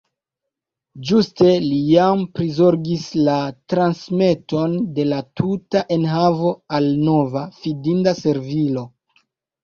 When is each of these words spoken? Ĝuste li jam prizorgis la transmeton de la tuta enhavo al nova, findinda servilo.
Ĝuste 1.07 1.49
li 1.63 1.75
jam 1.89 2.21
prizorgis 2.37 3.03
la 3.27 3.35
transmeton 3.73 4.73
de 4.95 5.05
la 5.09 5.19
tuta 5.41 5.83
enhavo 5.97 6.55
al 6.79 6.87
nova, 7.11 7.45
findinda 7.59 8.15
servilo. 8.21 8.87